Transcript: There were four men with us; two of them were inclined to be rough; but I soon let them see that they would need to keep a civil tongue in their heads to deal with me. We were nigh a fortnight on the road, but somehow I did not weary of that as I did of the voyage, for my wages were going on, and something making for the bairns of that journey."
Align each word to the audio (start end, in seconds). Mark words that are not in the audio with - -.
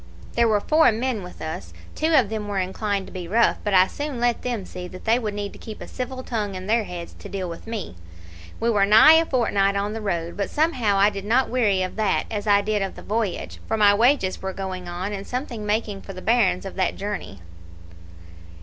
There 0.33 0.47
were 0.47 0.59
four 0.59 0.91
men 0.91 1.21
with 1.21 1.43
us; 1.43 1.75
two 1.93 2.11
of 2.15 2.29
them 2.29 2.47
were 2.47 2.57
inclined 2.57 3.05
to 3.05 3.13
be 3.13 3.27
rough; 3.27 3.57
but 3.63 3.75
I 3.75 3.85
soon 3.85 4.19
let 4.19 4.41
them 4.41 4.65
see 4.65 4.87
that 4.87 5.05
they 5.05 5.19
would 5.19 5.35
need 5.35 5.53
to 5.53 5.59
keep 5.59 5.79
a 5.79 5.87
civil 5.87 6.23
tongue 6.23 6.55
in 6.55 6.65
their 6.65 6.85
heads 6.85 7.13
to 7.19 7.29
deal 7.29 7.47
with 7.47 7.67
me. 7.67 7.95
We 8.59 8.71
were 8.71 8.83
nigh 8.87 9.13
a 9.21 9.27
fortnight 9.27 9.75
on 9.75 9.93
the 9.93 10.01
road, 10.01 10.35
but 10.35 10.49
somehow 10.49 10.97
I 10.97 11.11
did 11.11 11.23
not 11.25 11.51
weary 11.51 11.83
of 11.83 11.97
that 11.97 12.23
as 12.31 12.47
I 12.47 12.61
did 12.61 12.81
of 12.81 12.95
the 12.95 13.03
voyage, 13.03 13.59
for 13.67 13.77
my 13.77 13.93
wages 13.93 14.41
were 14.41 14.53
going 14.53 14.87
on, 14.89 15.13
and 15.13 15.27
something 15.27 15.67
making 15.67 16.01
for 16.01 16.13
the 16.13 16.21
bairns 16.23 16.65
of 16.65 16.73
that 16.77 16.95
journey." 16.97 17.39